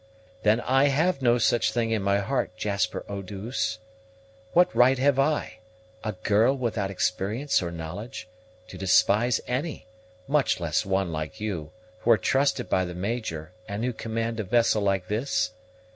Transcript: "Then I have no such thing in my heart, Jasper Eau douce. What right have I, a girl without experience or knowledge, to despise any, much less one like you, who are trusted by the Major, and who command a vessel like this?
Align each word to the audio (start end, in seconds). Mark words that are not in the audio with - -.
"Then 0.41 0.61
I 0.61 0.85
have 0.85 1.21
no 1.21 1.37
such 1.37 1.71
thing 1.71 1.91
in 1.91 2.01
my 2.01 2.17
heart, 2.21 2.57
Jasper 2.57 3.05
Eau 3.07 3.21
douce. 3.21 3.77
What 4.53 4.73
right 4.75 4.97
have 4.97 5.19
I, 5.19 5.59
a 6.03 6.13
girl 6.13 6.57
without 6.57 6.89
experience 6.89 7.61
or 7.61 7.69
knowledge, 7.69 8.27
to 8.69 8.79
despise 8.79 9.41
any, 9.45 9.85
much 10.27 10.59
less 10.59 10.87
one 10.87 11.11
like 11.11 11.39
you, 11.39 11.69
who 11.99 12.09
are 12.09 12.17
trusted 12.17 12.67
by 12.67 12.83
the 12.83 12.95
Major, 12.95 13.51
and 13.67 13.83
who 13.85 13.93
command 13.93 14.39
a 14.39 14.43
vessel 14.43 14.81
like 14.81 15.07
this? 15.07 15.51